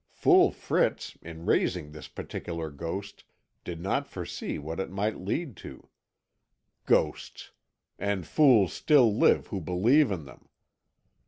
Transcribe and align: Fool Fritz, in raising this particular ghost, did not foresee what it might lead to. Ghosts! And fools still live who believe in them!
Fool 0.15 0.49
Fritz, 0.49 1.15
in 1.21 1.45
raising 1.45 1.91
this 1.91 2.07
particular 2.07 2.71
ghost, 2.71 3.23
did 3.63 3.79
not 3.79 4.07
foresee 4.07 4.57
what 4.57 4.79
it 4.79 4.89
might 4.89 5.19
lead 5.21 5.55
to. 5.57 5.89
Ghosts! 6.87 7.51
And 7.99 8.25
fools 8.25 8.73
still 8.73 9.15
live 9.15 9.45
who 9.53 9.61
believe 9.61 10.09
in 10.11 10.25
them! 10.25 10.49